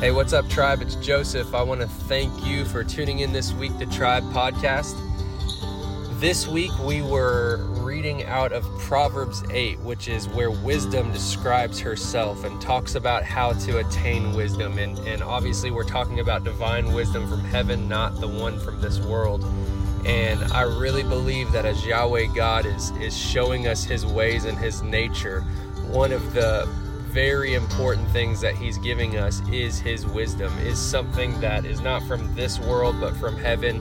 [0.00, 0.80] Hey, what's up, Tribe?
[0.80, 1.54] It's Joseph.
[1.54, 4.96] I want to thank you for tuning in this week to Tribe Podcast.
[6.18, 12.44] This week we were reading out of Proverbs 8, which is where wisdom describes herself
[12.44, 14.78] and talks about how to attain wisdom.
[14.78, 19.00] And, and obviously, we're talking about divine wisdom from heaven, not the one from this
[19.00, 19.44] world.
[20.06, 24.56] And I really believe that as Yahweh God is, is showing us his ways and
[24.56, 25.42] his nature,
[25.90, 26.66] one of the
[27.12, 32.02] very important things that he's giving us is his wisdom is something that is not
[32.04, 33.80] from this world but from heaven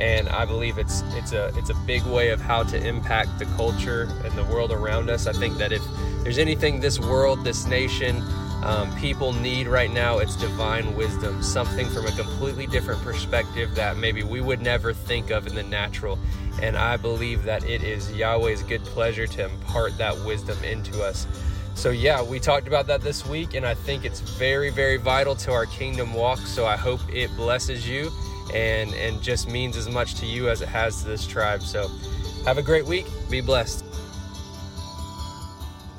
[0.00, 3.44] and I believe it's it's a it's a big way of how to impact the
[3.44, 5.26] culture and the world around us.
[5.26, 5.82] I think that if
[6.22, 8.22] there's anything this world, this nation,
[8.62, 13.98] um, people need right now, it's divine wisdom, something from a completely different perspective that
[13.98, 16.18] maybe we would never think of in the natural.
[16.62, 21.26] And I believe that it is Yahweh's good pleasure to impart that wisdom into us.
[21.80, 25.34] So, yeah, we talked about that this week, and I think it's very, very vital
[25.36, 26.40] to our kingdom walk.
[26.40, 28.12] So, I hope it blesses you
[28.52, 31.62] and, and just means as much to you as it has to this tribe.
[31.62, 31.90] So,
[32.44, 33.06] have a great week.
[33.30, 33.89] Be blessed.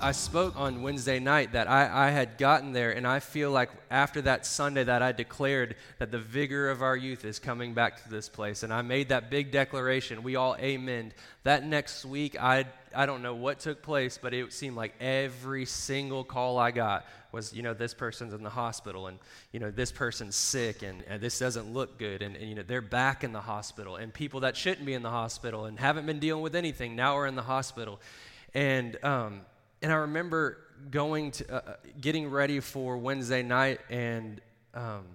[0.04, 3.70] I spoke on Wednesday night that I, I had gotten there, and I feel like
[3.92, 8.02] after that Sunday that I declared that the vigor of our youth is coming back
[8.02, 10.24] to this place, and I made that big declaration.
[10.24, 11.12] We all amened.
[11.44, 15.66] That next week, I I don't know what took place, but it seemed like every
[15.66, 19.20] single call I got was, you know, this person's in the hospital, and
[19.52, 22.64] you know, this person's sick, and, and this doesn't look good, and, and you know,
[22.64, 26.08] they're back in the hospital, and people that shouldn't be in the hospital and haven't
[26.08, 28.02] been dealing with anything now are in the hospital,
[28.56, 29.42] and um,
[29.82, 30.58] and I remember
[30.90, 34.42] going to, uh, uh, getting ready for Wednesday night and,
[34.74, 35.06] um,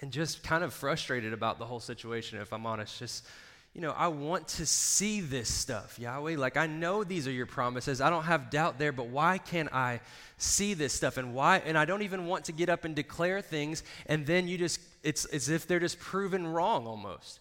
[0.00, 2.98] and just kind of frustrated about the whole situation, if I'm honest.
[2.98, 3.26] Just,
[3.74, 6.36] you know, I want to see this stuff, Yahweh.
[6.36, 8.00] Like, I know these are your promises.
[8.00, 10.00] I don't have doubt there, but why can't I
[10.36, 11.16] see this stuff?
[11.16, 11.58] And why?
[11.58, 14.80] And I don't even want to get up and declare things, and then you just,
[15.02, 17.40] it's as if they're just proven wrong almost.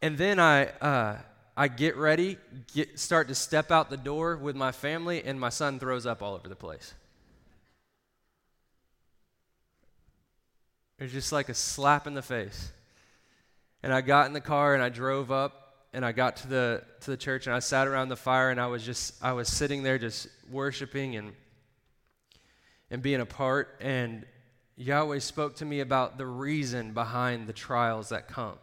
[0.00, 1.18] And then I, uh,
[1.56, 2.38] I get ready,
[2.74, 6.22] get, start to step out the door with my family, and my son throws up
[6.22, 6.94] all over the place.
[10.98, 12.70] It was just like a slap in the face.
[13.82, 16.84] And I got in the car and I drove up and I got to the
[17.00, 19.48] to the church and I sat around the fire and I was just I was
[19.48, 21.32] sitting there just worshiping and
[22.90, 24.24] and being a part and
[24.76, 28.58] Yahweh spoke to me about the reason behind the trials that come.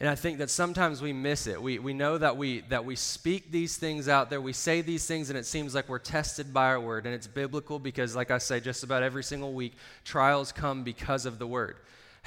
[0.00, 1.60] And I think that sometimes we miss it.
[1.60, 5.04] We, we know that we, that we speak these things out there, we say these
[5.06, 7.04] things, and it seems like we're tested by our word.
[7.04, 11.26] And it's biblical because, like I say, just about every single week, trials come because
[11.26, 11.78] of the word.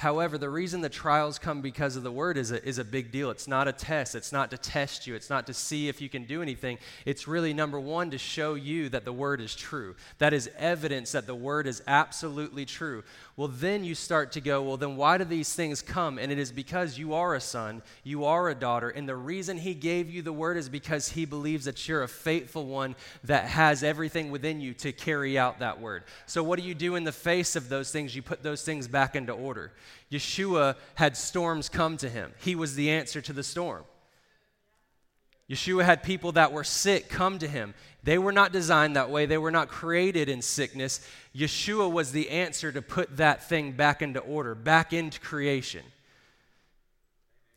[0.02, 3.12] However, the reason the trials come because of the word is a, is a big
[3.12, 3.30] deal.
[3.30, 4.16] It's not a test.
[4.16, 5.14] It's not to test you.
[5.14, 6.78] It's not to see if you can do anything.
[7.06, 9.94] It's really, number one, to show you that the word is true.
[10.18, 13.04] That is evidence that the word is absolutely true.
[13.36, 16.18] Well, then you start to go, well, then why do these things come?
[16.18, 18.90] And it is because you are a son, you are a daughter.
[18.90, 22.08] And the reason he gave you the word is because he believes that you're a
[22.08, 26.02] faithful one that has everything within you to carry out that word.
[26.26, 28.16] So, what do you do in the face of those things?
[28.16, 29.70] You put those things back into order.
[30.10, 33.84] Yeshua had storms come to him, he was the answer to the storm.
[35.50, 37.74] Yeshua had people that were sick come to him.
[38.02, 39.26] They were not designed that way.
[39.26, 41.06] They were not created in sickness.
[41.36, 45.84] Yeshua was the answer to put that thing back into order, back into creation.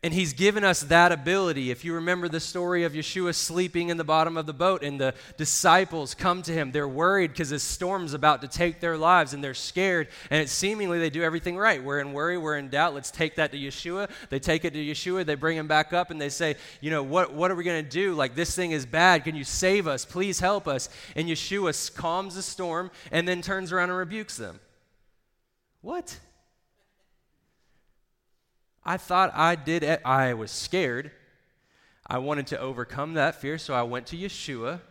[0.06, 1.72] And he's given us that ability.
[1.72, 5.02] If you remember the story of Yeshua sleeping in the bottom of the boat and
[5.02, 9.34] the disciples come to him, they're worried because the storm's about to take their lives
[9.34, 10.10] and they're scared.
[10.30, 11.84] And it's seemingly they do everything right.
[11.84, 12.94] We're in worry, we're in doubt.
[12.94, 14.12] Let's take that to Yeshua.
[14.30, 17.02] They take it to Yeshua, they bring him back up and they say, You know,
[17.02, 18.14] what, what are we going to do?
[18.14, 19.24] Like, this thing is bad.
[19.24, 20.06] Can you save us?
[20.06, 20.88] Please help us.
[21.16, 24.60] And Yeshua calms the storm and then turns around and rebukes them.
[25.82, 26.20] What?
[28.86, 29.84] I thought I did.
[30.06, 31.12] I was scared.
[32.08, 34.82] I wanted to overcome that fear, so I went to Yeshua.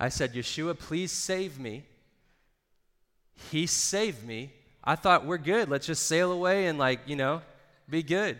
[0.00, 1.84] I said, Yeshua, please save me.
[3.50, 4.52] He saved me.
[4.82, 5.68] I thought, we're good.
[5.68, 7.42] Let's just sail away and, like, you know,
[7.88, 8.38] be good.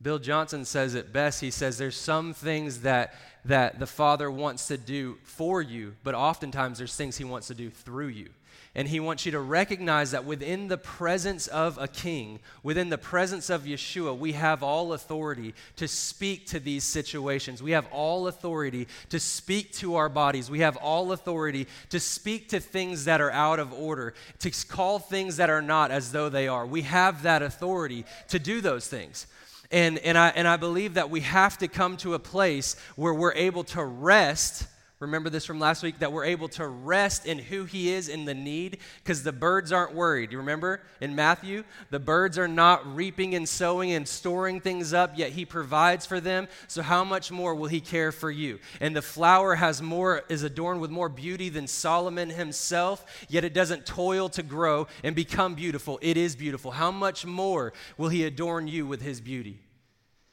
[0.00, 1.40] Bill Johnson says it best.
[1.40, 3.14] He says there's some things that,
[3.44, 7.54] that the Father wants to do for you, but oftentimes there's things he wants to
[7.54, 8.30] do through you.
[8.74, 12.96] And he wants you to recognize that within the presence of a king, within the
[12.96, 17.62] presence of Yeshua, we have all authority to speak to these situations.
[17.62, 20.50] We have all authority to speak to our bodies.
[20.50, 24.98] We have all authority to speak to things that are out of order, to call
[24.98, 26.66] things that are not as though they are.
[26.66, 29.26] We have that authority to do those things.
[29.70, 33.12] And, and, I, and I believe that we have to come to a place where
[33.12, 34.66] we're able to rest
[35.02, 38.24] Remember this from last week that we're able to rest in who He is in
[38.24, 40.32] the need because the birds aren't worried.
[40.32, 41.64] You remember in Matthew?
[41.90, 46.20] The birds are not reaping and sowing and storing things up, yet He provides for
[46.20, 46.46] them.
[46.68, 48.60] So, how much more will He care for you?
[48.80, 53.54] And the flower has more, is adorned with more beauty than Solomon himself, yet it
[53.54, 55.98] doesn't toil to grow and become beautiful.
[56.00, 56.70] It is beautiful.
[56.70, 59.58] How much more will He adorn you with His beauty?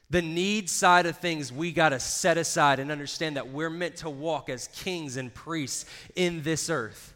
[0.09, 3.97] The need side of things we got to set aside and understand that we're meant
[3.97, 5.85] to walk as kings and priests
[6.15, 7.13] in this earth.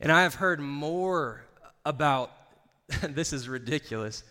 [0.00, 1.44] And I have heard more
[1.84, 2.32] about
[3.08, 4.24] this is ridiculous.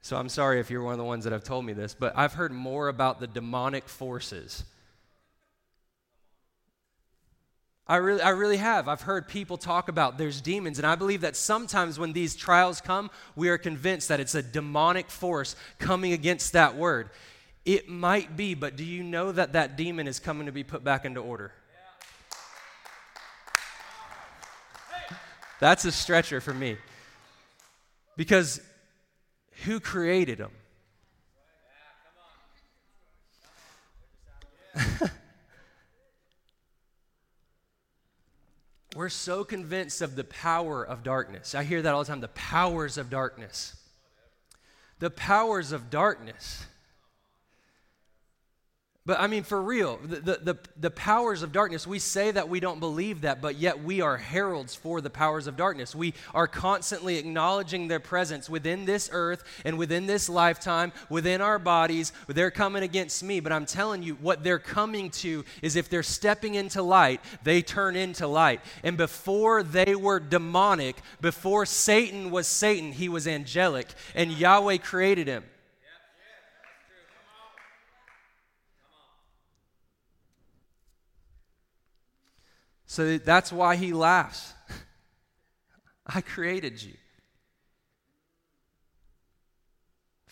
[0.00, 2.16] So I'm sorry if you're one of the ones that have told me this, but
[2.16, 4.64] I've heard more about the demonic forces
[7.88, 8.86] I really, I really have.
[8.86, 12.82] I've heard people talk about there's demons, and I believe that sometimes when these trials
[12.82, 17.08] come, we are convinced that it's a demonic force coming against that word.
[17.64, 20.84] It might be, but do you know that that demon is coming to be put
[20.84, 21.52] back into order?
[25.60, 26.76] That's a stretcher for me.
[28.16, 28.60] Because
[29.64, 30.52] who created them?
[38.96, 41.54] We're so convinced of the power of darkness.
[41.54, 43.76] I hear that all the time the powers of darkness.
[44.98, 46.66] The powers of darkness.
[49.08, 52.50] But I mean, for real, the, the, the, the, powers of darkness, we say that
[52.50, 55.94] we don't believe that, but yet we are heralds for the powers of darkness.
[55.94, 61.58] We are constantly acknowledging their presence within this earth and within this lifetime, within our
[61.58, 62.12] bodies.
[62.26, 66.02] They're coming against me, but I'm telling you, what they're coming to is if they're
[66.02, 68.60] stepping into light, they turn into light.
[68.84, 75.28] And before they were demonic, before Satan was Satan, he was angelic, and Yahweh created
[75.28, 75.44] him.
[82.88, 84.54] So that's why he laughs.
[86.06, 86.94] I created you.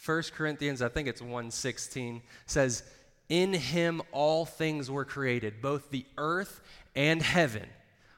[0.05, 2.83] 1 Corinthians, I think it's 116, says,
[3.29, 6.63] In him all things were created, both the earth
[6.95, 7.67] and heaven,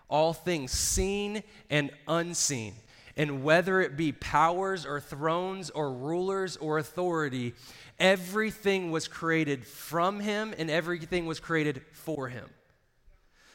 [0.09, 2.75] all things seen and unseen.
[3.17, 7.55] And whether it be powers or thrones or rulers or authority,
[7.99, 12.49] everything was created from him and everything was created for him.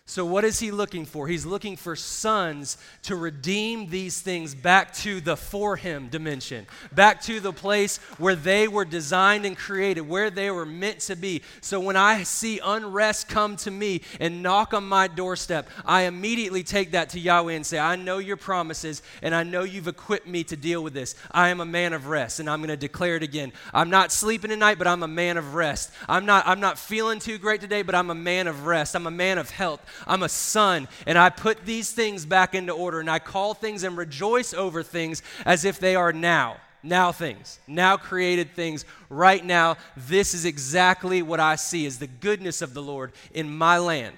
[0.06, 1.30] So, what is he looking for?
[1.30, 7.22] He's looking for sons to redeem these things back to the for him dimension, back
[7.22, 11.42] to the place where they were designed and created, where they were meant to be.
[11.62, 16.64] So, when I see unrest come to me and knock on my doorstep, I immediately
[16.64, 20.28] take that to Yahweh and say, I know your promises, and I know you've equipped
[20.28, 21.16] me to deal with this.
[21.32, 23.54] I am a man of rest, and I'm going to declare it again.
[23.74, 25.92] I'm not sleeping tonight, but I'm a man of rest.
[26.10, 28.98] I'm not, I'm not feeling too great today, but I'm a man of rest.
[28.98, 29.80] I'm a man of health.
[30.08, 33.84] I'm a son, and I put these things back into order, and I call things
[33.84, 36.58] and rejoice over things as if they are now.
[36.86, 39.78] Now things, now created things, right now.
[39.96, 44.18] This is exactly what I see is the goodness of the Lord in my land.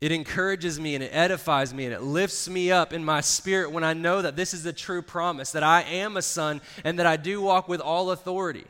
[0.00, 3.72] It encourages me and it edifies me and it lifts me up in my spirit
[3.72, 6.98] when I know that this is the true promise that I am a son and
[6.98, 8.66] that I do walk with all authority.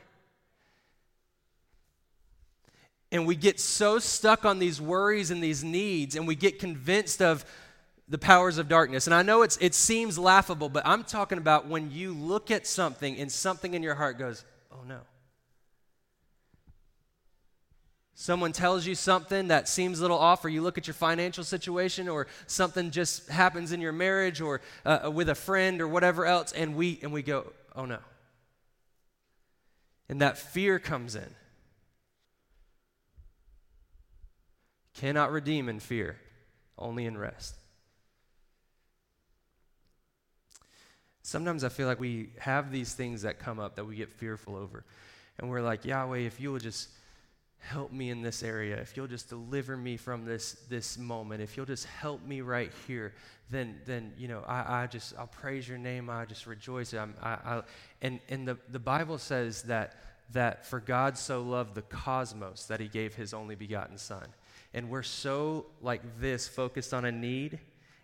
[3.12, 7.22] And we get so stuck on these worries and these needs, and we get convinced
[7.22, 7.44] of
[8.08, 9.06] the powers of darkness.
[9.06, 12.66] And I know it's, it seems laughable, but I'm talking about when you look at
[12.66, 15.00] something and something in your heart goes, oh no.
[18.18, 21.44] Someone tells you something that seems a little off, or you look at your financial
[21.44, 26.24] situation, or something just happens in your marriage, or uh, with a friend, or whatever
[26.24, 27.98] else, and we and we go, "Oh no!"
[30.08, 31.28] And that fear comes in.
[34.96, 36.16] Cannot redeem in fear,
[36.78, 37.54] only in rest.
[41.22, 44.56] Sometimes I feel like we have these things that come up that we get fearful
[44.56, 44.84] over.
[45.38, 46.88] And we're like, Yahweh, if you will just
[47.58, 51.58] help me in this area, if you'll just deliver me from this, this moment, if
[51.58, 53.12] you'll just help me right here,
[53.50, 56.08] then, then you know, I, I just, I'll praise your name.
[56.08, 56.94] I just rejoice.
[56.94, 57.62] I'm, I, I,
[58.00, 59.96] and and the, the Bible says that,
[60.32, 64.26] that for God so loved the cosmos that he gave his only begotten son
[64.76, 67.58] and we're so like this focused on a need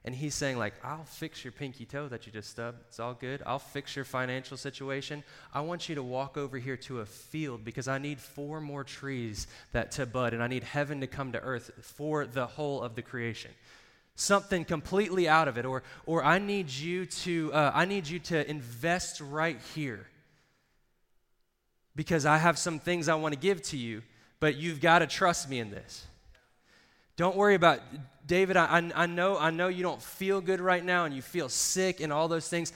[0.04, 2.78] and he's saying like i'll fix your pinky toe that you just stubbed.
[2.88, 3.40] It's all good.
[3.46, 5.22] I'll fix your financial situation.
[5.54, 8.82] I want you to walk over here to a field because i need four more
[8.82, 12.82] trees that to bud and i need heaven to come to earth for the whole
[12.82, 13.52] of the creation.
[14.16, 18.18] Something completely out of it or or i need you to uh, i need you
[18.18, 20.08] to invest right here
[21.94, 24.02] because I have some things I want to give to you,
[24.40, 26.06] but you've got to trust me in this.
[27.16, 27.80] Don't worry about
[28.26, 28.56] David.
[28.56, 32.00] I, I, know, I know you don't feel good right now and you feel sick
[32.00, 32.72] and all those things.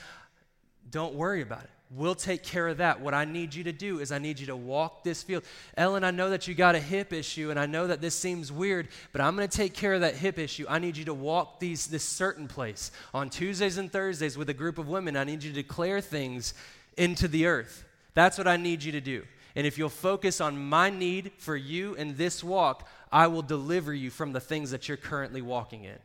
[0.91, 1.71] Don't worry about it.
[1.91, 3.01] We'll take care of that.
[3.01, 5.45] What I need you to do is I need you to walk this field.
[5.77, 8.51] Ellen, I know that you got a hip issue and I know that this seems
[8.51, 10.67] weird, but I'm going to take care of that hip issue.
[10.69, 14.55] I need you to walk these this certain place on Tuesdays and Thursdays with a
[14.55, 15.17] group of women.
[15.17, 16.55] I need you to declare things
[16.97, 17.85] into the earth.
[18.15, 19.23] That's what I need you to do.
[19.55, 23.95] And if you'll focus on my need for you in this walk, I will deliver
[23.95, 25.99] you from the things that you're currently walking in.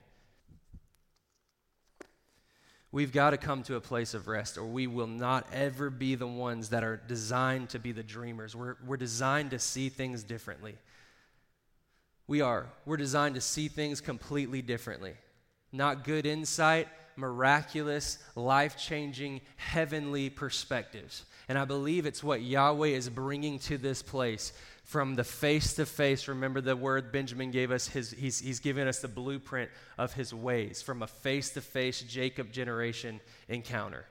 [2.93, 6.15] We've got to come to a place of rest, or we will not ever be
[6.15, 8.53] the ones that are designed to be the dreamers.
[8.53, 10.77] We're, we're designed to see things differently.
[12.27, 12.67] We are.
[12.86, 15.13] We're designed to see things completely differently.
[15.72, 21.24] Not good insight, miraculous, life changing, heavenly perspectives.
[21.48, 24.51] And I believe it's what Yahweh is bringing to this place
[24.91, 26.27] from the face to face.
[26.27, 30.33] Remember the word Benjamin gave us, his, he's, he's given us the blueprint of his
[30.33, 34.05] ways from a face to face Jacob generation encounter.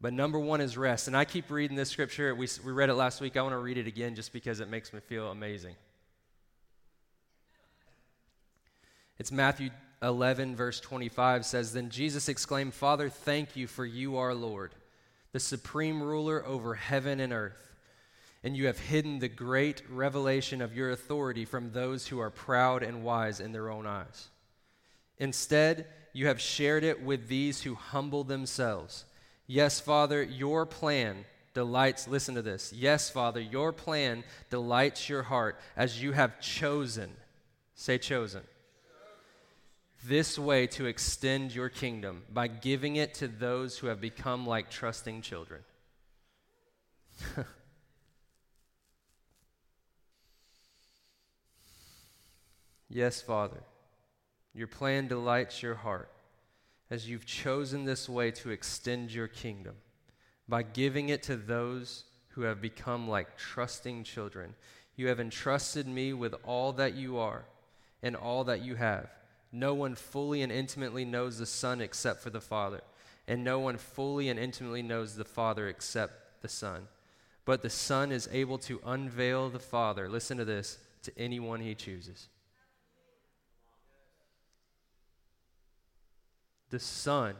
[0.00, 1.08] But number one is rest.
[1.08, 2.32] And I keep reading this scripture.
[2.32, 3.36] We, we read it last week.
[3.36, 5.74] I want to read it again just because it makes me feel amazing.
[9.18, 14.32] It's Matthew 11, verse 25 says, Then Jesus exclaimed, Father, thank you for you are
[14.32, 14.76] Lord,
[15.32, 17.67] the supreme ruler over heaven and earth
[18.42, 22.82] and you have hidden the great revelation of your authority from those who are proud
[22.82, 24.28] and wise in their own eyes.
[25.18, 29.04] Instead, you have shared it with these who humble themselves.
[29.46, 32.72] Yes, Father, your plan delights, listen to this.
[32.72, 37.10] Yes, Father, your plan delights your heart as you have chosen,
[37.74, 38.42] say chosen,
[40.04, 44.70] this way to extend your kingdom by giving it to those who have become like
[44.70, 45.62] trusting children.
[52.88, 53.62] Yes, Father,
[54.54, 56.10] your plan delights your heart
[56.90, 59.74] as you've chosen this way to extend your kingdom
[60.48, 64.54] by giving it to those who have become like trusting children.
[64.96, 67.44] You have entrusted me with all that you are
[68.02, 69.10] and all that you have.
[69.52, 72.80] No one fully and intimately knows the Son except for the Father,
[73.26, 76.88] and no one fully and intimately knows the Father except the Son.
[77.44, 81.74] But the Son is able to unveil the Father, listen to this, to anyone he
[81.74, 82.28] chooses.
[86.70, 87.34] The Son,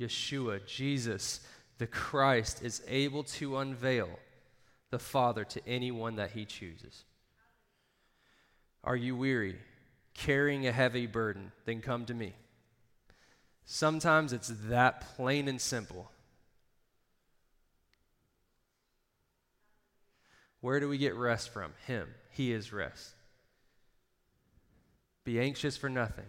[0.00, 1.40] Yeshua, Jesus,
[1.78, 4.08] the Christ, is able to unveil
[4.90, 7.04] the Father to anyone that he chooses.
[8.84, 9.56] Are you weary,
[10.14, 11.52] carrying a heavy burden?
[11.64, 12.34] Then come to me.
[13.64, 16.10] Sometimes it's that plain and simple.
[20.60, 21.72] Where do we get rest from?
[21.86, 22.08] Him.
[22.30, 23.14] He is rest.
[25.24, 26.26] Be anxious for nothing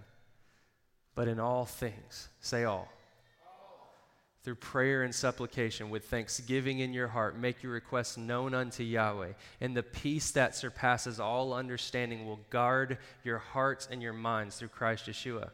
[1.18, 2.88] but in all things, say all.
[4.44, 9.32] Through prayer and supplication, with thanksgiving in your heart, make your requests known unto Yahweh.
[9.60, 14.68] And the peace that surpasses all understanding will guard your hearts and your minds through
[14.68, 15.50] Christ Yeshua.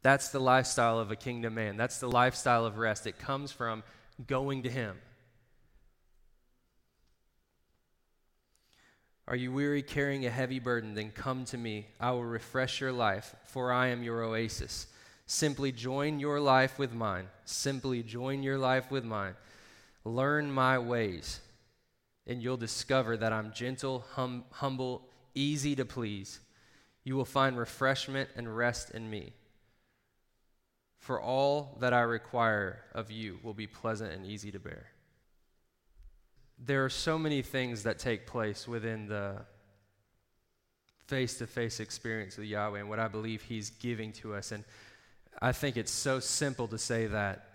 [0.00, 1.76] That's the lifestyle of a kingdom man.
[1.76, 3.06] That's the lifestyle of rest.
[3.06, 3.82] It comes from
[4.26, 4.96] going to Him.
[9.30, 10.94] Are you weary carrying a heavy burden?
[10.94, 11.86] Then come to me.
[12.00, 14.88] I will refresh your life, for I am your oasis.
[15.24, 17.28] Simply join your life with mine.
[17.44, 19.36] Simply join your life with mine.
[20.04, 21.38] Learn my ways,
[22.26, 25.06] and you'll discover that I'm gentle, hum- humble,
[25.36, 26.40] easy to please.
[27.04, 29.34] You will find refreshment and rest in me.
[30.98, 34.88] For all that I require of you will be pleasant and easy to bear
[36.64, 39.36] there are so many things that take place within the
[41.06, 44.52] face to face experience with Yahweh and what I believe He's giving to us.
[44.52, 44.64] And
[45.40, 47.46] I think it's so simple to say that,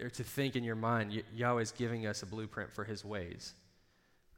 [0.00, 3.52] or to think in your mind, Yahweh's giving us a blueprint for His ways.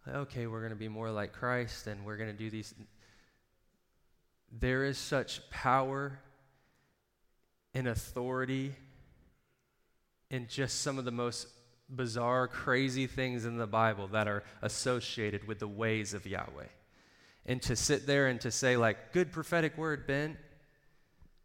[0.09, 2.75] Okay, we're going to be more like Christ and we're going to do these.
[4.50, 6.19] There is such power
[7.75, 8.75] and authority
[10.31, 11.47] in just some of the most
[11.96, 16.66] bizarre, crazy things in the Bible that are associated with the ways of Yahweh.
[17.46, 20.37] And to sit there and to say, like, good prophetic word, Ben,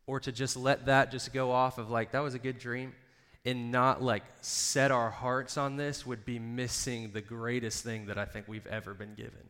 [0.06, 2.94] or to just let that just go off of, like, that was a good dream,
[3.46, 8.18] and not, like, set our hearts on this would be missing the greatest thing that
[8.18, 9.50] I think we've ever been given.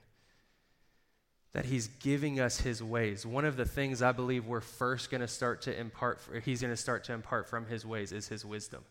[1.54, 3.25] That he's giving us his ways.
[3.25, 6.74] One of the things I believe we're first going to start to impart, he's going
[6.74, 8.84] to start to impart from his ways is his wisdom.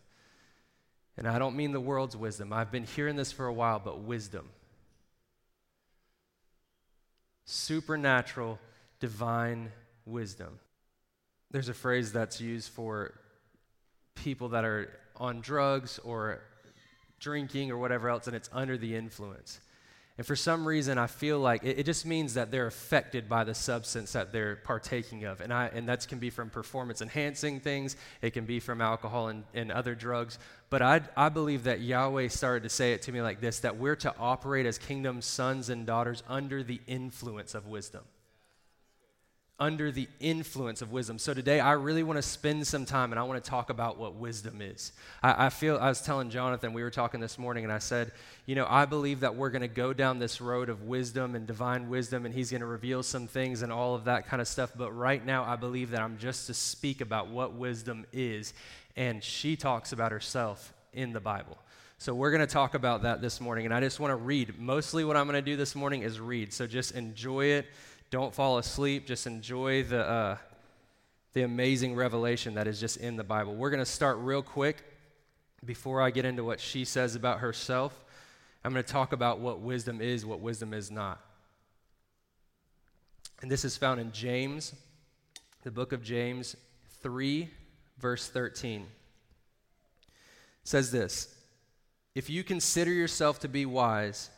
[1.17, 2.53] And I don't mean the world's wisdom.
[2.53, 4.49] I've been hearing this for a while, but wisdom.
[7.45, 8.59] Supernatural,
[8.99, 9.71] divine
[10.05, 10.59] wisdom.
[11.49, 13.19] There's a phrase that's used for
[14.15, 16.41] people that are on drugs or
[17.19, 19.59] drinking or whatever else, and it's under the influence.
[20.17, 23.43] And for some reason, I feel like it, it, just means that they're affected by
[23.43, 25.41] the substance that they're partaking of.
[25.41, 29.27] And, I, and that can be from performance enhancing things, it can be from alcohol
[29.27, 30.39] and, and other drugs.
[30.71, 33.77] But I, I believe that Yahweh started to say it to me like this that
[33.77, 38.01] we're to operate as kingdom sons and daughters under the influence of wisdom
[39.59, 41.17] under the influence of wisdom.
[41.17, 43.97] So today, I really want to spend some time and I want to talk about
[43.97, 44.91] what wisdom is.
[45.23, 48.11] I, I, feel, I was telling Jonathan, we were talking this morning, and I said,
[48.45, 51.47] you know, I believe that we're going to go down this road of wisdom and
[51.47, 54.47] divine wisdom, and he's going to reveal some things and all of that kind of
[54.47, 54.73] stuff.
[54.75, 58.53] But right now, I believe that I'm just to speak about what wisdom is.
[58.95, 61.57] And she talks about herself in the Bible.
[61.99, 63.65] So we're going to talk about that this morning.
[63.65, 64.59] And I just want to read.
[64.59, 66.53] Mostly what I'm going to do this morning is read.
[66.53, 67.65] So just enjoy it
[68.09, 69.05] don't fall asleep.
[69.05, 70.37] Just enjoy the, uh,
[71.33, 73.55] the amazing revelation that is just in the Bible.
[73.55, 74.77] We're going to start real quick
[75.65, 78.03] before I get into what she says about herself.
[78.63, 81.19] I'm going to talk about what wisdom is, what wisdom is not.
[83.41, 84.73] And this is found in James,
[85.63, 86.55] the book of James
[87.01, 87.49] 3,
[87.99, 88.81] verse 13.
[88.81, 88.87] It
[90.63, 91.35] says this
[92.15, 94.29] If you consider yourself to be wise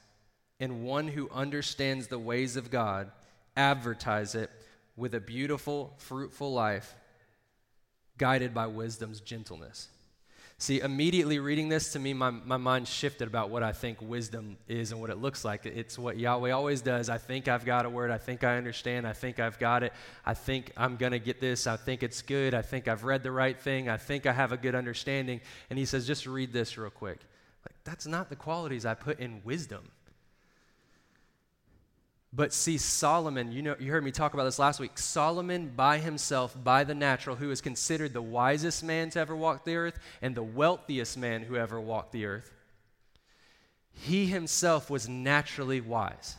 [0.60, 3.12] and one who understands the ways of God,
[3.60, 4.50] advertise it
[4.96, 6.96] with a beautiful, fruitful life
[8.18, 9.90] guided by wisdom's gentleness.
[10.58, 14.58] See, immediately reading this to me, my, my mind shifted about what I think wisdom
[14.68, 15.66] is and what it looks like.
[15.66, 17.10] It's what Yahweh always does.
[17.10, 18.12] I think I've got a word.
[18.12, 19.08] I think I understand.
[19.08, 19.94] I think I've got it.
[20.26, 21.66] I think I'm going to get this.
[21.66, 22.54] I think it's good.
[22.54, 23.88] I think I've read the right thing.
[23.88, 25.40] I think I have a good understanding.
[25.70, 27.20] And he says, just read this real quick.
[27.66, 29.92] Like, that's not the qualities I put in wisdom.
[32.32, 35.00] But see, Solomon, you know, you heard me talk about this last week.
[35.00, 39.66] Solomon, by himself, by the natural, who is considered the wisest man to ever walk
[39.66, 42.52] the earth and the wealthiest man who ever walked the earth,
[43.92, 46.36] he himself was naturally wise.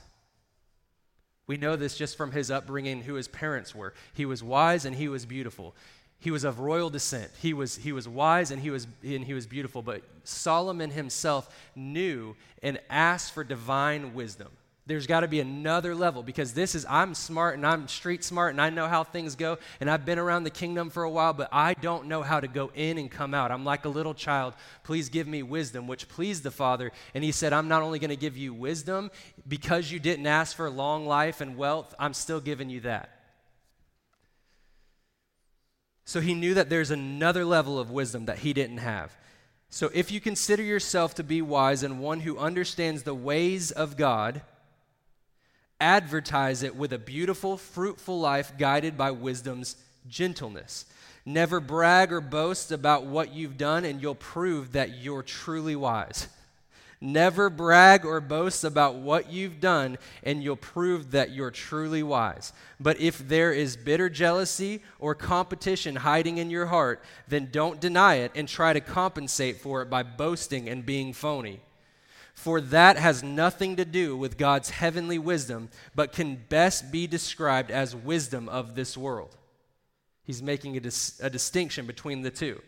[1.48, 3.92] We know this just from his upbringing, who his parents were.
[4.14, 5.74] He was wise and he was beautiful.
[6.20, 7.33] He was of royal descent.
[7.42, 9.83] He was, he was wise and he was, and he was beautiful.
[9.83, 14.50] But Solomon himself knew and asked for divine wisdom
[14.90, 18.50] there's got to be another level because this is I'm smart and I'm street smart
[18.55, 21.33] and I know how things go and I've been around the kingdom for a while,
[21.33, 23.53] but I don't know how to go in and come out.
[23.53, 24.55] I'm like a little child.
[24.83, 26.90] Please give me wisdom, which pleased the Father.
[27.14, 29.12] And he said, I'm not only going to give you wisdom
[29.46, 33.11] because you didn't ask for long life and wealth, I'm still giving you that.
[36.05, 39.16] So he knew that there's another level of wisdom that he didn't have.
[39.68, 43.96] So if you consider yourself to be wise and one who understands the ways of
[43.96, 44.42] God,
[45.81, 49.77] advertise it with a beautiful, fruitful life guided by wisdom's
[50.09, 50.85] gentleness.
[51.25, 56.29] Never brag or boast about what you've done, and you'll prove that you're truly wise.
[57.03, 62.53] Never brag or boast about what you've done, and you'll prove that you're truly wise.
[62.79, 68.16] But if there is bitter jealousy or competition hiding in your heart, then don't deny
[68.16, 71.61] it and try to compensate for it by boasting and being phony
[72.40, 77.70] for that has nothing to do with God's heavenly wisdom, but can best be described
[77.70, 79.37] as wisdom of this world.
[80.24, 82.62] He's making a, dis- a, distinction between the two.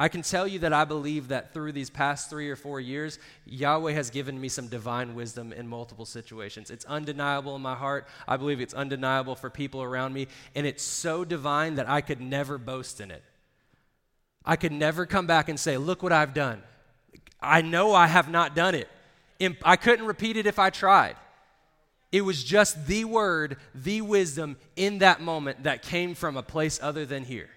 [0.00, 3.20] I can tell you that I believe that through these past three or four years,
[3.44, 6.68] Yahweh has given me some divine wisdom in multiple situations.
[6.70, 8.08] It's undeniable in my heart.
[8.26, 10.26] I believe it's undeniable for people around me.
[10.56, 13.22] And it's so divine that I could never boast in it.
[14.44, 16.62] I could never come back and say, Look what I've done.
[17.46, 18.88] I know I have not done it.
[19.62, 21.16] I couldn't repeat it if I tried.
[22.12, 26.78] It was just the word, the wisdom in that moment that came from a place
[26.82, 27.50] other than here.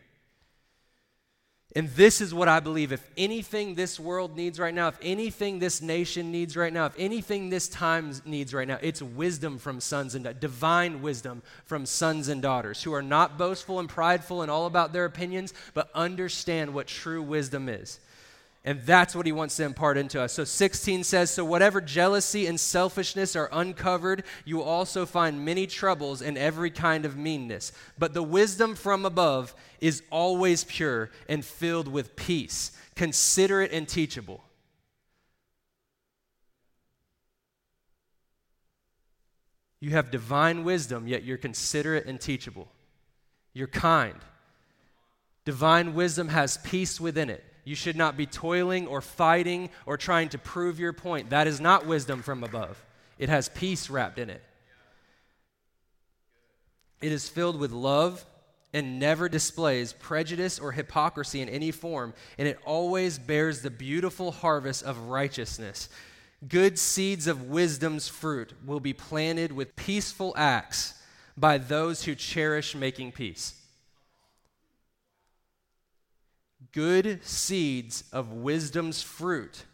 [1.76, 2.92] And this is what I believe.
[2.92, 6.96] If anything this world needs right now, if anything this nation needs right now, if
[6.98, 12.28] anything this time needs right now, it's wisdom from sons and divine wisdom from sons
[12.28, 16.74] and daughters who are not boastful and prideful and all about their opinions, but understand
[16.74, 18.00] what true wisdom is.
[18.70, 20.34] And that's what he wants to impart into us.
[20.34, 26.22] So 16 says, So whatever jealousy and selfishness are uncovered, you also find many troubles
[26.22, 27.72] and every kind of meanness.
[27.98, 34.44] But the wisdom from above is always pure and filled with peace, considerate and teachable.
[39.80, 42.68] You have divine wisdom, yet you're considerate and teachable.
[43.52, 44.20] You're kind.
[45.44, 50.30] Divine wisdom has peace within it You should not be toiling or fighting or trying
[50.30, 51.30] to prove your point.
[51.30, 52.84] That is not wisdom from above.
[53.18, 54.42] It has peace wrapped in it.
[57.02, 58.26] It is filled with love
[58.74, 64.32] and never displays prejudice or hypocrisy in any form, and it always bears the beautiful
[64.32, 65.90] harvest of righteousness.
[66.48, 70.94] Good seeds of wisdom's fruit will be planted with peaceful acts
[71.36, 73.59] by those who cherish making peace.
[76.72, 79.66] Good seeds of wisdom's fruit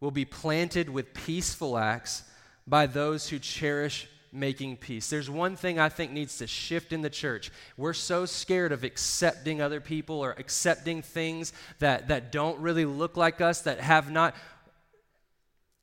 [0.00, 2.24] will be planted with peaceful acts
[2.66, 5.08] by those who cherish making peace.
[5.08, 7.52] There's one thing I think needs to shift in the church.
[7.76, 13.16] We're so scared of accepting other people or accepting things that, that don't really look
[13.16, 14.34] like us, that have not.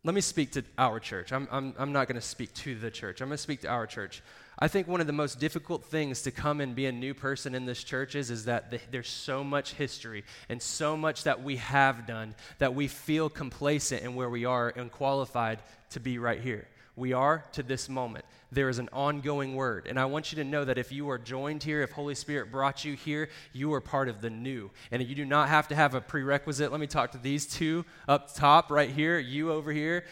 [0.04, 1.32] Let me speak to our church.
[1.32, 3.70] I'm, I'm, I'm not going to speak to the church, I'm going to speak to
[3.70, 4.22] our church.
[4.64, 7.56] I think one of the most difficult things to come and be a new person
[7.56, 11.42] in this church is, is that the, there's so much history and so much that
[11.42, 15.58] we have done that we feel complacent in where we are and qualified
[15.90, 16.68] to be right here.
[16.96, 18.24] We are to this moment.
[18.52, 19.88] There is an ongoing word.
[19.88, 22.52] And I want you to know that if you are joined here, if Holy Spirit
[22.52, 24.70] brought you here, you are part of the new.
[24.92, 26.70] And you do not have to have a prerequisite.
[26.70, 30.06] Let me talk to these two up top right here, you over here,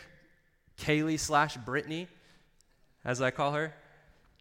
[0.80, 2.08] Kaylee slash Brittany,
[3.06, 3.76] as I call her.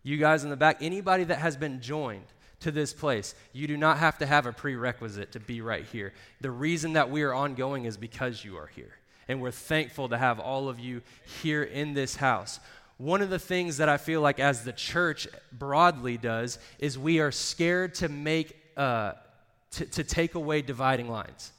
[0.08, 2.24] You guys in the back, anybody that has been joined
[2.60, 6.14] to this place, you do not have to have a prerequisite to be right here.
[6.40, 8.96] The reason that we are ongoing is because you are here
[9.28, 11.02] and we're thankful to have all of you
[11.42, 12.58] here in this house.
[12.96, 17.20] One of the things that I feel like, as the church broadly does, is we
[17.20, 19.12] are scared to make, uh,
[19.72, 21.52] to, to take away dividing lines.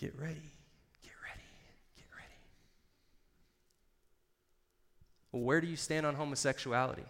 [0.00, 0.34] Get ready,
[1.04, 1.46] get ready,
[1.96, 2.34] get ready.
[5.32, 7.04] Well, where do you stand on homosexuality?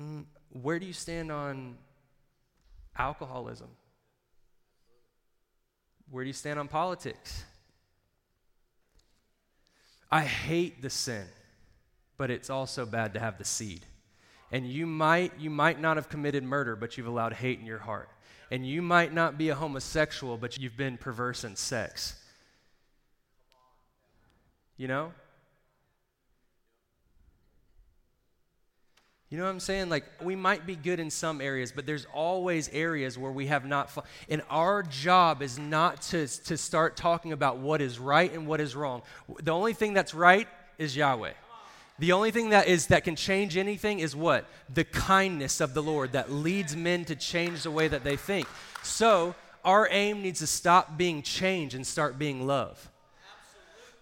[0.00, 1.76] Mm, where do you stand on
[2.96, 3.68] alcoholism?
[6.10, 7.44] Where do you stand on politics?
[10.10, 11.26] I hate the sin,
[12.16, 13.84] but it's also bad to have the seed.
[14.50, 17.78] And you might you might not have committed murder, but you've allowed hate in your
[17.78, 18.08] heart.
[18.50, 22.19] And you might not be a homosexual, but you've been perverse in sex.
[24.80, 25.12] You know?
[29.28, 29.90] You know what I'm saying?
[29.90, 33.66] Like, we might be good in some areas, but there's always areas where we have
[33.66, 33.90] not.
[34.30, 38.58] And our job is not to, to start talking about what is right and what
[38.58, 39.02] is wrong.
[39.42, 41.34] The only thing that's right is Yahweh.
[41.98, 44.46] The only thing that is that can change anything is what?
[44.72, 48.48] The kindness of the Lord that leads men to change the way that they think.
[48.82, 52.89] So, our aim needs to stop being change and start being love.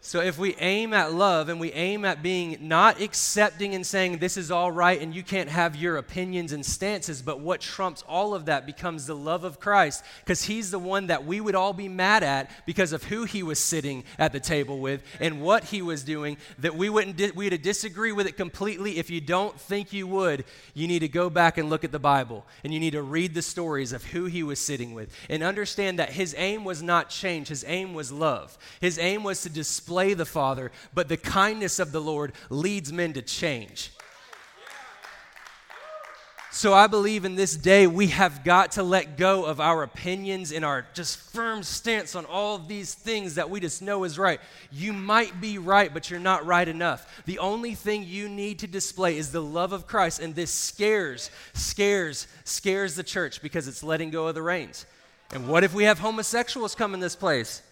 [0.00, 4.18] So if we aim at love and we aim at being not accepting and saying
[4.18, 8.04] this is all right and you can't have your opinions and stances, but what trumps
[8.08, 11.56] all of that becomes the love of Christ because he's the one that we would
[11.56, 15.42] all be mad at because of who he was sitting at the table with and
[15.42, 18.98] what he was doing that we wouldn't di- we'd disagree with it completely.
[18.98, 21.98] If you don't think you would, you need to go back and look at the
[21.98, 25.42] Bible and you need to read the stories of who he was sitting with and
[25.42, 28.56] understand that his aim was not change, his aim was love.
[28.80, 32.92] His aim was to display display the Father, but the kindness of the Lord leads
[32.92, 33.90] men to change.
[36.50, 40.52] So I believe in this day we have got to let go of our opinions
[40.52, 44.18] and our just firm stance on all of these things that we just know is
[44.18, 44.40] right.
[44.70, 47.22] You might be right, but you're not right enough.
[47.24, 51.30] The only thing you need to display is the love of Christ, and this scares,
[51.54, 54.84] scares, scares the church because it's letting go of the reins.
[55.32, 57.62] And what if we have homosexuals come in this place?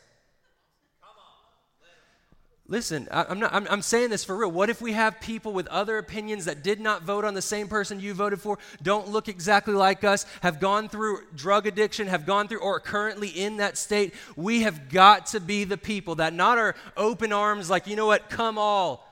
[2.69, 4.51] Listen, I, am not, I'm, I'm saying this for real.
[4.51, 7.69] What if we have people with other opinions that did not vote on the same
[7.69, 12.27] person you voted for, don't look exactly like us, have gone through drug addiction, have
[12.27, 14.15] gone through, or are currently in that state?
[14.35, 18.07] We have got to be the people that not are open arms, like, you know
[18.07, 19.07] what, come all,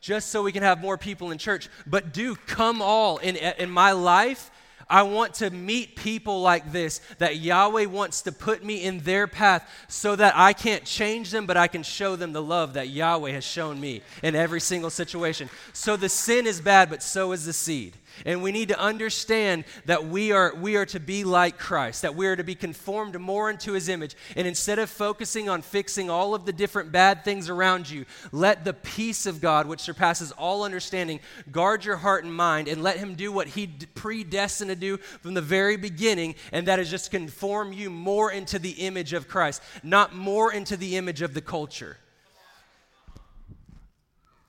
[0.00, 3.18] just so we can have more people in church, but do come all.
[3.18, 4.50] In, in my life,
[4.92, 9.26] I want to meet people like this, that Yahweh wants to put me in their
[9.26, 12.90] path so that I can't change them, but I can show them the love that
[12.90, 15.48] Yahweh has shown me in every single situation.
[15.72, 17.96] So the sin is bad, but so is the seed.
[18.24, 22.14] And we need to understand that we are, we are to be like Christ, that
[22.14, 24.14] we are to be conformed more into his image.
[24.36, 28.64] And instead of focusing on fixing all of the different bad things around you, let
[28.64, 32.98] the peace of God, which surpasses all understanding, guard your heart and mind, and let
[32.98, 37.10] him do what he predestined to do from the very beginning, and that is just
[37.10, 41.40] conform you more into the image of Christ, not more into the image of the
[41.40, 41.96] culture.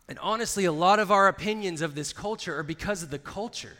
[0.07, 3.77] And honestly, a lot of our opinions of this culture are because of the culture.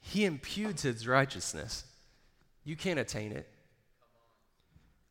[0.00, 1.84] He imputes his righteousness.
[2.64, 3.48] You can't attain it.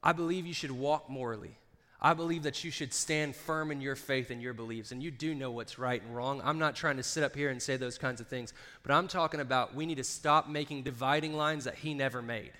[0.03, 1.57] I believe you should walk morally.
[2.01, 5.11] I believe that you should stand firm in your faith and your beliefs, and you
[5.11, 6.41] do know what's right and wrong.
[6.43, 9.07] I'm not trying to sit up here and say those kinds of things, but I'm
[9.07, 12.51] talking about we need to stop making dividing lines that He never made.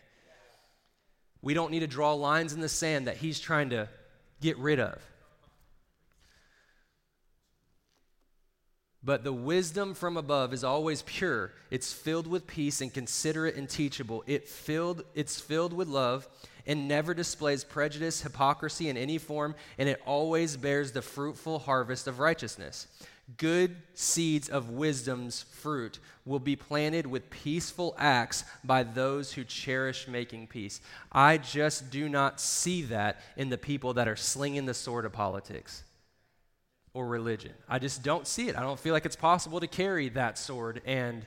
[1.42, 3.90] We don't need to draw lines in the sand that He's trying to
[4.42, 5.02] get rid of.
[9.04, 11.52] But the wisdom from above is always pure.
[11.72, 14.24] It's filled with peace and considerate and teachable.
[14.28, 16.28] It filled, it's filled with love
[16.68, 22.08] and never displays prejudice, hypocrisy in any form, and it always bears the fruitful harvest
[22.08, 22.88] of righteousness.
[23.38, 30.08] Good seeds of wisdom's fruit will be planted with peaceful acts by those who cherish
[30.08, 30.82] making peace.
[31.12, 35.14] I just do not see that in the people that are slinging the sword of
[35.14, 35.84] politics
[36.94, 37.54] or religion.
[37.70, 38.58] I just don't see it.
[38.58, 41.26] I don't feel like it's possible to carry that sword and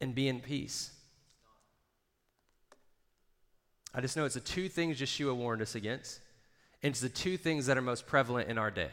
[0.00, 0.90] and be in peace.
[3.94, 6.20] I just know it's the two things Yeshua warned us against,
[6.82, 8.90] and it's the two things that are most prevalent in our day.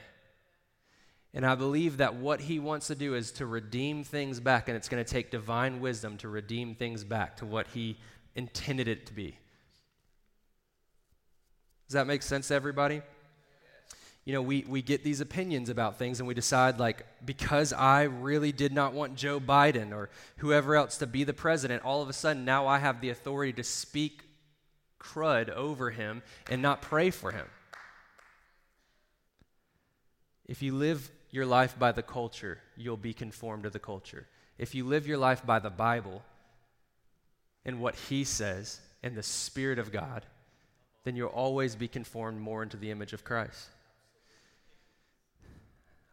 [1.38, 4.76] And I believe that what he wants to do is to redeem things back, and
[4.76, 7.96] it's going to take divine wisdom to redeem things back to what he
[8.34, 9.38] intended it to be.
[11.88, 13.04] Does that make sense to everybody?
[14.26, 18.04] you know, we, we get these opinions about things and we decide, like, because I
[18.04, 22.10] really did not want Joe Biden or whoever else to be the president, all of
[22.10, 24.24] a sudden now I have the authority to speak
[25.00, 27.46] crud over him and not pray for him.
[30.48, 34.28] If you live your life by the culture, you'll be conformed to the culture.
[34.58, 36.24] If you live your life by the Bible
[37.66, 40.26] and what He says and the Spirit of God,
[41.04, 43.70] then you'll always be conformed more into the image of Christ.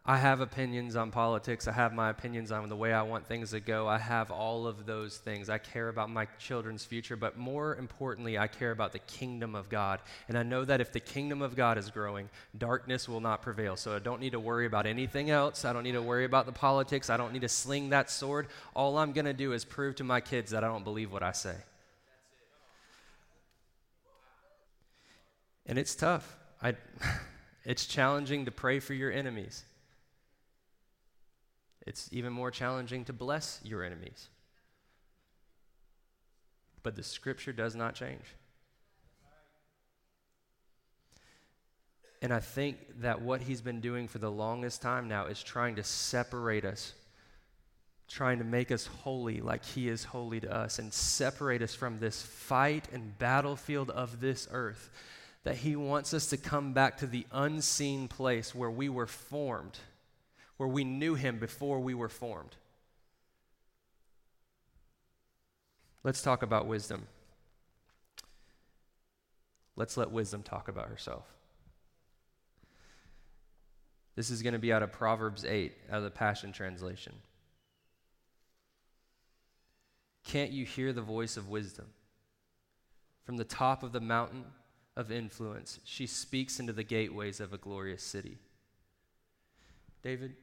[0.07, 1.67] I have opinions on politics.
[1.67, 3.87] I have my opinions on the way I want things to go.
[3.87, 5.49] I have all of those things.
[5.49, 9.67] I care about my children's future, but more importantly, I care about the kingdom of
[9.67, 9.99] God.
[10.27, 13.75] And I know that if the kingdom of God is growing, darkness will not prevail.
[13.77, 15.65] So I don't need to worry about anything else.
[15.65, 17.09] I don't need to worry about the politics.
[17.09, 18.49] I don't need to sling that sword.
[18.75, 21.23] All I'm going to do is prove to my kids that I don't believe what
[21.23, 21.55] I say.
[25.65, 26.37] And it's tough.
[26.61, 26.75] I,
[27.65, 29.63] it's challenging to pray for your enemies.
[31.85, 34.29] It's even more challenging to bless your enemies.
[36.81, 38.23] But the scripture does not change.
[42.21, 45.75] And I think that what he's been doing for the longest time now is trying
[45.75, 46.93] to separate us,
[48.07, 51.99] trying to make us holy like he is holy to us, and separate us from
[51.99, 54.89] this fight and battlefield of this earth.
[55.43, 59.77] That he wants us to come back to the unseen place where we were formed
[60.57, 62.55] where we knew him before we were formed.
[66.03, 67.07] Let's talk about wisdom.
[69.75, 71.25] Let's let wisdom talk about herself.
[74.15, 77.13] This is going to be out of Proverbs 8, out of the Passion Translation.
[80.23, 81.87] Can't you hear the voice of wisdom?
[83.25, 84.45] From the top of the mountain
[84.95, 88.37] of influence, she speaks into the gateways of a glorious city.
[90.01, 90.35] David,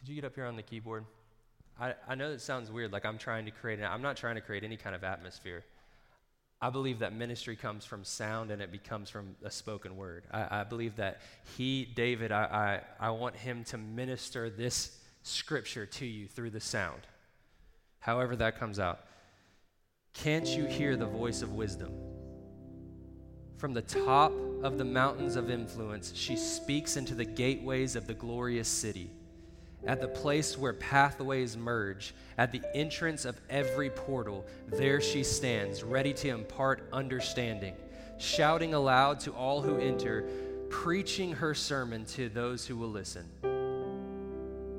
[0.00, 1.04] could you get up here on the keyboard?
[1.78, 4.36] I, I know it sounds weird, like I'm trying to create, an, I'm not trying
[4.36, 5.62] to create any kind of atmosphere.
[6.62, 10.24] I believe that ministry comes from sound and it becomes from a spoken word.
[10.30, 11.20] I, I believe that
[11.56, 16.60] he, David, I, I, I want him to minister this scripture to you through the
[16.60, 17.02] sound,
[17.98, 19.00] however that comes out.
[20.14, 21.92] Can't you hear the voice of wisdom?
[23.58, 24.32] From the top
[24.62, 29.10] of the mountains of influence, she speaks into the gateways of the glorious city
[29.86, 35.82] at the place where pathways merge, at the entrance of every portal, there she stands,
[35.82, 37.74] ready to impart understanding,
[38.18, 40.28] shouting aloud to all who enter,
[40.68, 43.28] preaching her sermon to those who will listen.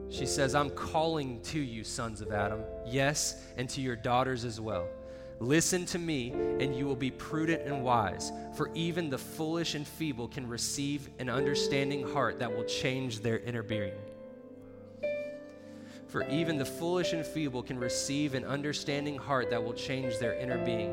[0.10, 4.60] She says, I'm calling to you, sons of Adam, yes, and to your daughters as
[4.60, 4.88] well.
[5.40, 9.88] Listen to me, and you will be prudent and wise, for even the foolish and
[9.88, 13.94] feeble can receive an understanding heart that will change their inner being.
[16.12, 20.34] For even the foolish and feeble can receive an understanding heart that will change their
[20.34, 20.92] inner being.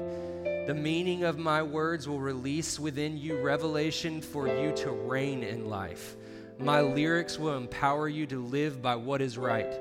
[0.68, 5.68] The meaning of my words will release within you revelation for you to reign in
[5.68, 6.14] life.
[6.60, 9.80] My lyrics will empower you to live by what is right.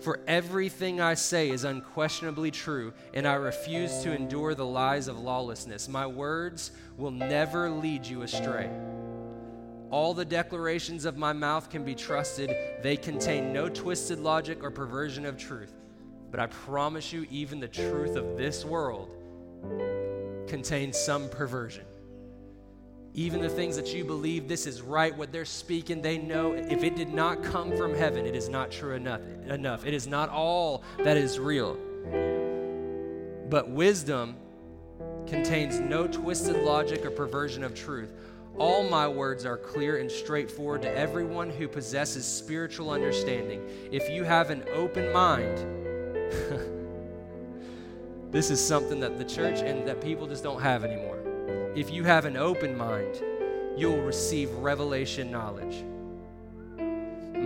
[0.00, 5.18] For everything I say is unquestionably true, and I refuse to endure the lies of
[5.20, 5.86] lawlessness.
[5.86, 8.70] My words will never lead you astray.
[9.90, 12.54] All the declarations of my mouth can be trusted.
[12.82, 15.74] They contain no twisted logic or perversion of truth.
[16.30, 19.10] But I promise you, even the truth of this world
[20.46, 21.84] contains some perversion.
[23.14, 26.84] Even the things that you believe this is right, what they're speaking, they know if
[26.84, 29.22] it did not come from heaven, it is not true enough.
[29.48, 29.86] enough.
[29.86, 31.78] It is not all that is real.
[33.48, 34.36] But wisdom
[35.26, 38.10] contains no twisted logic or perversion of truth.
[38.58, 43.62] All my words are clear and straightforward to everyone who possesses spiritual understanding.
[43.92, 45.58] If you have an open mind,
[48.32, 51.20] this is something that the church and that people just don't have anymore.
[51.76, 53.22] If you have an open mind,
[53.76, 55.84] you will receive revelation knowledge.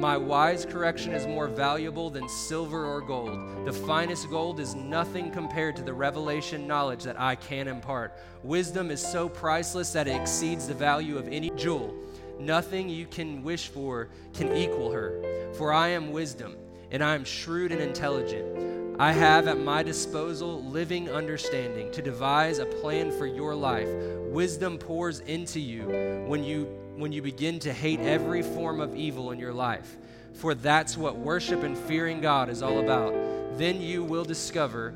[0.03, 3.65] My wise correction is more valuable than silver or gold.
[3.65, 8.19] The finest gold is nothing compared to the revelation knowledge that I can impart.
[8.43, 11.95] Wisdom is so priceless that it exceeds the value of any jewel.
[12.41, 15.53] Nothing you can wish for can equal her.
[15.53, 16.57] For I am wisdom,
[16.91, 18.99] and I am shrewd and intelligent.
[18.99, 23.89] I have at my disposal living understanding to devise a plan for your life.
[24.33, 25.85] Wisdom pours into you
[26.27, 29.97] when you when you begin to hate every form of evil in your life.
[30.35, 33.13] For that's what worship and fearing God is all about.
[33.59, 34.95] Then you will discover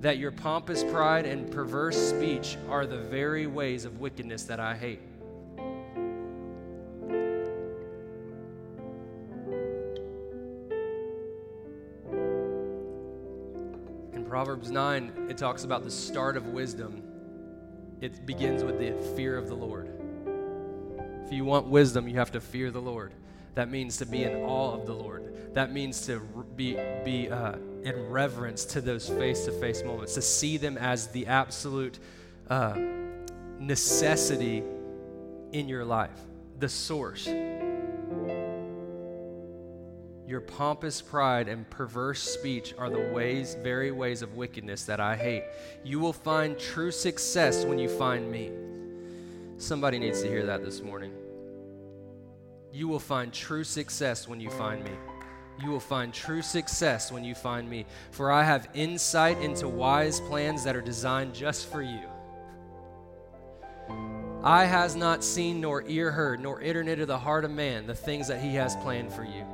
[0.00, 4.74] that your pompous pride and perverse speech are the very ways of wickedness that I
[4.74, 5.00] hate.
[14.12, 17.02] In Proverbs 9, it talks about the start of wisdom.
[18.00, 20.01] It begins with the fear of the Lord.
[21.24, 23.12] If you want wisdom, you have to fear the Lord.
[23.54, 25.54] That means to be in awe of the Lord.
[25.54, 26.20] That means to
[26.56, 31.08] be, be uh, in reverence to those face to face moments, to see them as
[31.08, 31.98] the absolute
[32.48, 32.78] uh,
[33.58, 34.62] necessity
[35.52, 36.18] in your life,
[36.58, 37.26] the source.
[40.26, 45.14] Your pompous pride and perverse speech are the ways, very ways of wickedness that I
[45.14, 45.44] hate.
[45.84, 48.50] You will find true success when you find me.
[49.62, 51.12] Somebody needs to hear that this morning.
[52.72, 54.90] You will find true success when you find me.
[55.62, 60.18] You will find true success when you find me, for I have insight into wise
[60.18, 62.00] plans that are designed just for you.
[64.42, 67.94] Eye has not seen, nor ear heard, nor entered into the heart of man the
[67.94, 69.46] things that he has planned for you,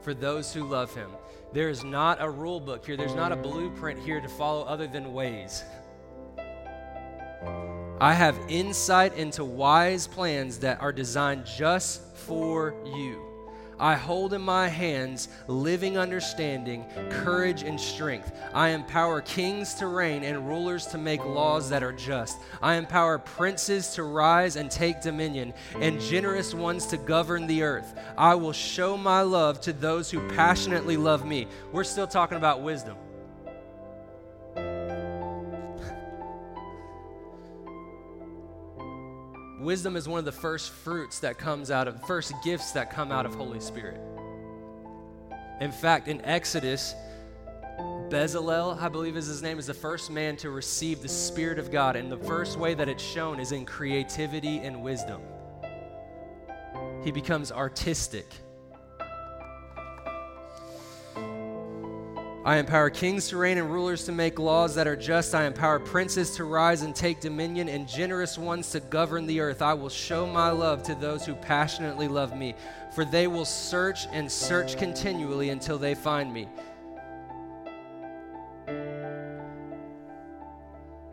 [0.00, 1.10] for those who love him.
[1.52, 4.86] There is not a rule book here, there's not a blueprint here to follow other
[4.86, 5.64] than ways.
[8.00, 13.24] I have insight into wise plans that are designed just for you.
[13.80, 18.32] I hold in my hands living understanding, courage, and strength.
[18.54, 22.38] I empower kings to reign and rulers to make laws that are just.
[22.62, 27.98] I empower princes to rise and take dominion, and generous ones to govern the earth.
[28.16, 31.48] I will show my love to those who passionately love me.
[31.72, 32.96] We're still talking about wisdom.
[39.58, 43.10] Wisdom is one of the first fruits that comes out of, first gifts that come
[43.10, 44.00] out of Holy Spirit.
[45.60, 46.94] In fact, in Exodus,
[48.08, 51.72] Bezalel, I believe is his name, is the first man to receive the Spirit of
[51.72, 51.96] God.
[51.96, 55.20] And the first way that it's shown is in creativity and wisdom.
[57.02, 58.26] He becomes artistic.
[62.48, 65.34] I empower kings to reign and rulers to make laws that are just.
[65.34, 69.60] I empower princes to rise and take dominion and generous ones to govern the earth.
[69.60, 72.54] I will show my love to those who passionately love me,
[72.94, 76.48] for they will search and search continually until they find me.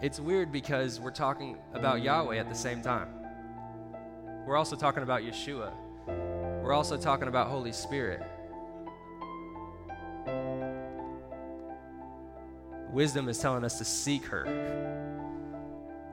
[0.01, 3.09] It's weird because we're talking about Yahweh at the same time.
[4.47, 5.73] We're also talking about Yeshua.
[6.63, 8.23] We're also talking about Holy Spirit.
[12.95, 14.45] Wisdom is telling us to seek her,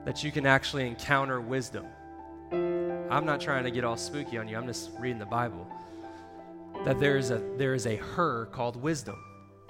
[0.03, 1.85] that you can actually encounter wisdom.
[2.51, 5.65] I'm not trying to get all spooky on you, I'm just reading the Bible.
[6.83, 9.15] That there is a, there is a her called wisdom,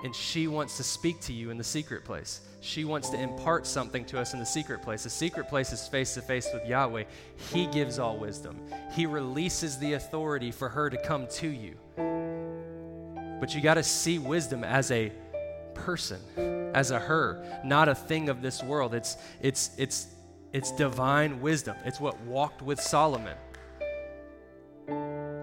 [0.04, 2.42] and she wants to speak to you in the secret place.
[2.62, 5.04] She wants to impart something to us in the secret place.
[5.04, 7.04] The secret place is face to face with Yahweh.
[7.54, 8.60] He gives all wisdom,
[8.92, 11.76] He releases the authority for her to come to you.
[13.40, 15.12] But you got to see wisdom as a
[15.76, 16.20] person
[16.74, 18.94] as a her, not a thing of this world.
[18.94, 20.08] It's, it's, it's,
[20.52, 21.76] it's divine wisdom.
[21.86, 23.38] It's what walked with Solomon.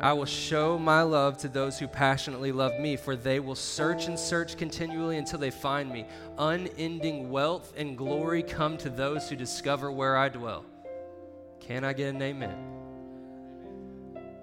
[0.01, 4.07] I will show my love to those who passionately love me, for they will search
[4.07, 6.07] and search continually until they find me.
[6.39, 10.65] Unending wealth and glory come to those who discover where I dwell.
[11.61, 12.57] Can I get an amen?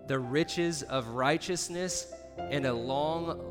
[0.06, 3.42] The riches of righteousness and a long,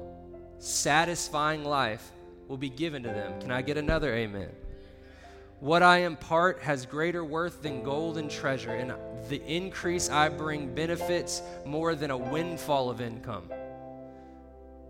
[0.59, 2.12] satisfying life
[2.49, 3.40] will be given to them.
[3.40, 4.51] Can I get another amen?
[5.61, 8.92] What I impart has greater worth than gold and treasure, and
[9.28, 13.51] the increase I bring benefits more than a windfall of income.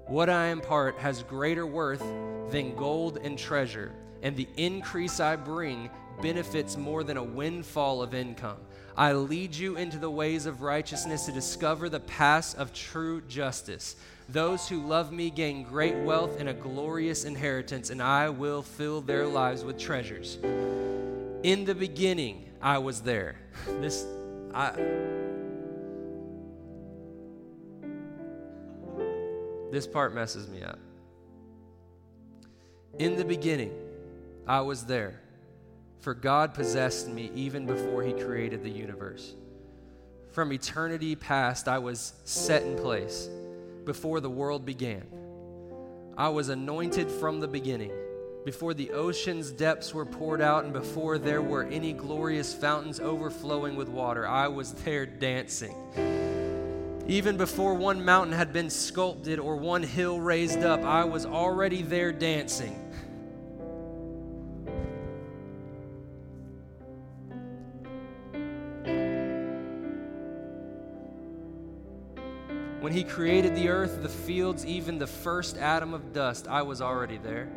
[0.06, 2.04] What I impart has greater worth
[2.50, 3.92] than gold and treasure,
[4.22, 5.88] and the increase I bring
[6.20, 8.58] benefits more than a windfall of income.
[8.96, 13.96] I lead you into the ways of righteousness to discover the paths of true justice.
[14.28, 19.00] Those who love me gain great wealth and a glorious inheritance, and I will fill
[19.00, 20.38] their lives with treasures.
[21.44, 23.36] In the beginning, I was there.
[23.80, 24.04] This,
[24.52, 24.72] I.
[29.70, 30.78] This part messes me up.
[32.98, 33.72] In the beginning,
[34.46, 35.20] I was there,
[36.00, 39.34] for God possessed me even before He created the universe.
[40.32, 43.28] From eternity past, I was set in place
[43.86, 45.06] before the world began.
[46.18, 47.92] I was anointed from the beginning,
[48.44, 53.76] before the ocean's depths were poured out and before there were any glorious fountains overflowing
[53.76, 54.26] with water.
[54.26, 55.74] I was there dancing.
[57.08, 61.82] Even before one mountain had been sculpted or one hill raised up, I was already
[61.82, 62.82] there dancing.
[72.96, 77.18] He created the earth, the fields, even the first atom of dust, I was already
[77.18, 77.48] there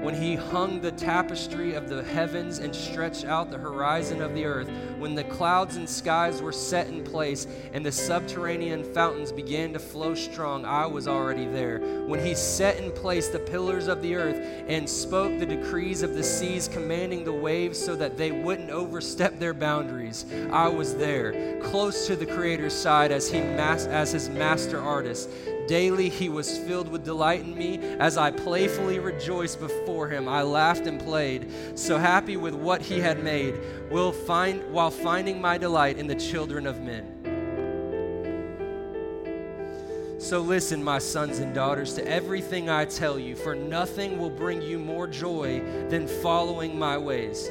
[0.00, 4.44] when he hung the tapestry of the heavens and stretched out the horizon of the
[4.44, 9.72] earth, when the clouds and skies were set in place and the subterranean fountains began
[9.72, 11.78] to flow strong, I was already there.
[12.06, 16.14] When he set in place the pillars of the earth and spoke the decrees of
[16.14, 21.58] the seas, commanding the waves so that they wouldn't overstep their boundaries, I was there,
[21.60, 25.28] close to the Creator's side as, he mas- as his master artist.
[25.68, 30.26] Daily he was filled with delight in me as I playfully rejoiced before him.
[30.26, 33.54] I laughed and played, so happy with what he had made,
[33.90, 37.14] will find, while finding my delight in the children of men.
[40.18, 44.62] So listen, my sons and daughters, to everything I tell you, for nothing will bring
[44.62, 45.60] you more joy
[45.90, 47.48] than following my ways.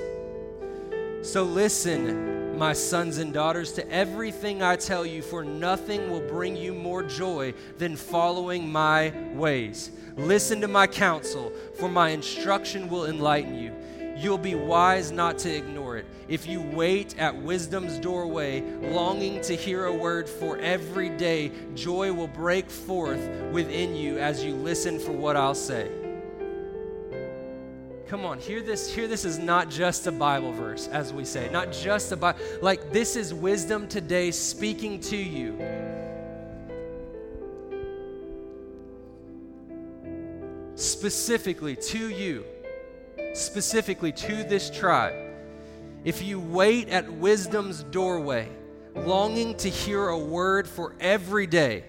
[1.21, 6.55] So listen, my sons and daughters, to everything I tell you, for nothing will bring
[6.55, 9.91] you more joy than following my ways.
[10.17, 13.71] Listen to my counsel, for my instruction will enlighten you.
[14.17, 16.05] You'll be wise not to ignore it.
[16.27, 22.11] If you wait at wisdom's doorway, longing to hear a word for every day, joy
[22.11, 26.06] will break forth within you as you listen for what I'll say.
[28.07, 28.93] Come on, hear this.
[28.93, 32.39] Hear this is not just a Bible verse, as we say, not just a Bible.
[32.61, 35.57] Like this is wisdom today speaking to you.
[40.75, 42.45] Specifically to you,
[43.33, 45.13] specifically to this tribe.
[46.05, 48.49] If you wait at wisdom's doorway,
[48.95, 51.83] longing to hear a word for every day,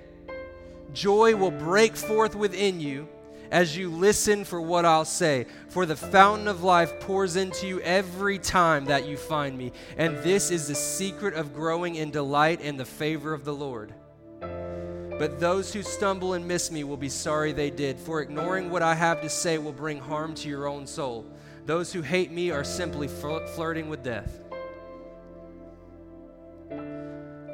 [0.93, 3.09] joy will break forth within you
[3.51, 5.47] as you listen for what I'll say.
[5.69, 9.73] For the fountain of life pours into you every time that you find me.
[9.97, 13.95] And this is the secret of growing in delight and the favor of the Lord.
[14.41, 18.83] But those who stumble and miss me will be sorry they did, for ignoring what
[18.83, 21.27] I have to say will bring harm to your own soul.
[21.67, 24.41] Those who hate me are simply flirting with death.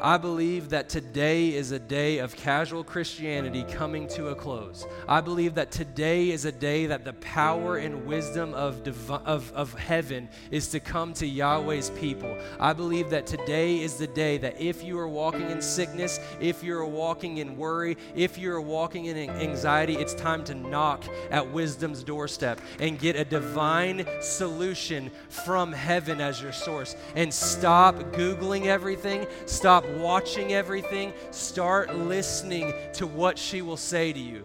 [0.05, 4.86] I believe that today is a day of casual Christianity coming to a close.
[5.09, 9.50] I believe that today is a day that the power and wisdom of, divi- of,
[9.52, 12.36] of heaven is to come to Yahweh's people.
[12.61, 16.62] I believe that today is the day that if you are walking in sickness, if
[16.62, 22.02] you're walking in worry, if you're walking in anxiety, it's time to knock at wisdom's
[22.02, 26.94] doorstep and get a divine solution from heaven as your source.
[27.16, 34.18] And stop Googling everything, stop watching everything, start listening to what she will say to
[34.18, 34.45] you.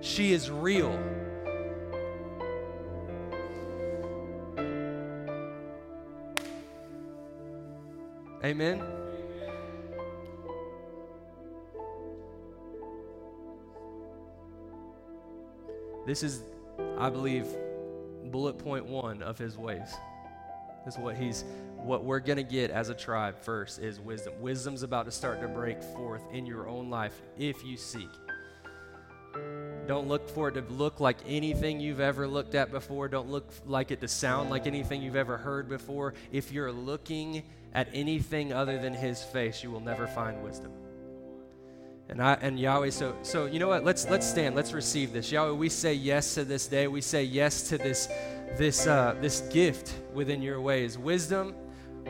[0.00, 0.98] She is real.
[8.42, 8.82] Amen.
[16.06, 16.42] This is,
[16.98, 17.46] I believe,
[18.24, 19.94] bullet point one of his ways.
[20.86, 21.44] Is what he's
[21.76, 24.34] what we're going to get as a tribe first is wisdom.
[24.40, 28.08] Wisdom's about to start to break forth in your own life if you seek.
[29.86, 33.08] Don't look for it to look like anything you've ever looked at before.
[33.08, 36.14] Don't look like it to sound like anything you've ever heard before.
[36.32, 40.72] If you're looking at anything other than His face, you will never find wisdom.
[42.08, 43.84] And I and Yahweh, so so you know what?
[43.84, 44.56] Let's let's stand.
[44.56, 45.30] Let's receive this.
[45.30, 46.88] Yahweh, we say yes to this day.
[46.88, 48.08] We say yes to this
[48.56, 50.98] this uh, this gift within your ways.
[50.98, 51.54] Wisdom,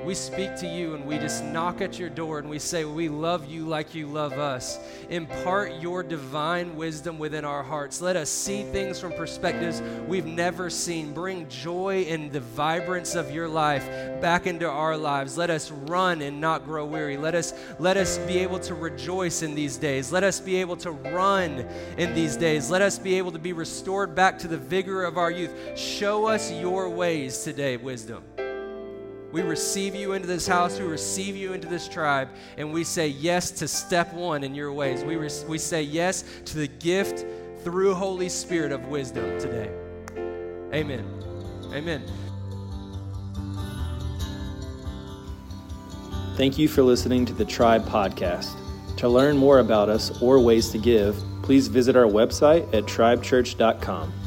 [0.04, 3.08] we speak to you and we just knock at your door and we say, We
[3.08, 4.78] love you like you love us.
[5.10, 8.00] Impart your divine wisdom within our hearts.
[8.00, 11.12] Let us see things from perspectives we've never seen.
[11.12, 13.86] Bring joy and the vibrance of your life
[14.20, 15.36] back into our lives.
[15.36, 17.18] Let us run and not grow weary.
[17.18, 20.10] Let us, let us be able to rejoice in these days.
[20.10, 21.66] Let us be able to run
[21.98, 22.70] in these days.
[22.70, 25.52] Let us be able to be restored back to the vigor of our youth.
[25.78, 28.24] Show us your ways today, wisdom.
[29.32, 33.08] We receive you into this house, we receive you into this tribe, and we say
[33.08, 35.04] yes to step one in your ways.
[35.04, 37.24] We, re- we say yes to the gift
[37.62, 39.70] through Holy Spirit of wisdom today.
[40.74, 41.04] Amen.
[41.72, 42.02] Amen.
[46.36, 48.56] Thank you for listening to the Tribe Podcast.
[48.96, 54.19] To learn more about us or ways to give, please visit our website at tribechurch.com.